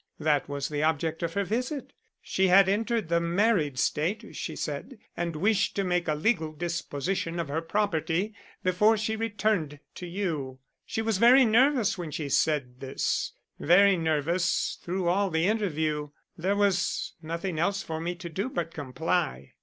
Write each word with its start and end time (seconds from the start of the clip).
That 0.17 0.49
was 0.49 0.67
the 0.69 0.81
object 0.81 1.21
of 1.21 1.35
her 1.35 1.43
visit. 1.43 1.93
She 2.23 2.47
had 2.47 2.67
entered 2.67 3.07
the 3.07 3.19
married 3.19 3.77
state, 3.77 4.35
she 4.35 4.55
said, 4.55 4.97
and 5.15 5.35
wished 5.35 5.75
to 5.75 5.83
make 5.83 6.07
a 6.07 6.15
legal 6.15 6.53
disposition 6.53 7.39
of 7.39 7.49
her 7.49 7.61
property 7.61 8.33
before 8.63 8.97
she 8.97 9.15
returned 9.15 9.79
to 9.93 10.07
you. 10.07 10.57
She 10.87 11.03
was 11.03 11.19
very 11.19 11.45
nervous 11.45 11.99
when 11.99 12.09
she 12.09 12.29
said 12.29 12.79
this; 12.79 13.33
very 13.59 13.95
nervous 13.95 14.79
through 14.81 15.07
all 15.07 15.29
the 15.29 15.45
interview. 15.45 16.09
There 16.35 16.55
was 16.55 17.13
nothing 17.21 17.59
else 17.59 17.83
for 17.83 17.99
me 18.01 18.15
to 18.15 18.27
do 18.27 18.49
but 18.49 18.73
comply." 18.73 19.53